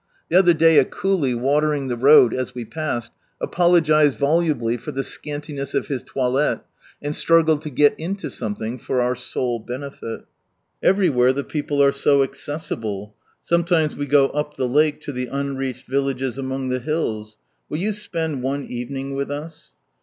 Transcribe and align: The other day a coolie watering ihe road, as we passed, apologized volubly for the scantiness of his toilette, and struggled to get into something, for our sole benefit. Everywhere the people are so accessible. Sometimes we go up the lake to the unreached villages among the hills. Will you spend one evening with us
The 0.29 0.39
other 0.39 0.55
day 0.55 0.79
a 0.79 0.83
coolie 0.85 1.35
watering 1.35 1.85
ihe 1.91 2.01
road, 2.01 2.33
as 2.33 2.55
we 2.55 2.65
passed, 2.65 3.11
apologized 3.39 4.17
volubly 4.17 4.75
for 4.75 4.91
the 4.91 5.03
scantiness 5.03 5.75
of 5.75 5.89
his 5.89 6.01
toilette, 6.01 6.65
and 7.03 7.15
struggled 7.15 7.61
to 7.61 7.69
get 7.69 7.93
into 7.99 8.31
something, 8.31 8.79
for 8.79 8.99
our 8.99 9.15
sole 9.15 9.59
benefit. 9.59 10.21
Everywhere 10.81 11.33
the 11.33 11.43
people 11.43 11.83
are 11.83 11.91
so 11.91 12.23
accessible. 12.23 13.13
Sometimes 13.43 13.95
we 13.95 14.07
go 14.07 14.29
up 14.29 14.55
the 14.55 14.67
lake 14.67 15.01
to 15.01 15.11
the 15.11 15.27
unreached 15.27 15.85
villages 15.87 16.35
among 16.39 16.69
the 16.69 16.79
hills. 16.79 17.37
Will 17.69 17.77
you 17.77 17.93
spend 17.93 18.41
one 18.41 18.63
evening 18.63 19.13
with 19.13 19.29
us 19.29 19.73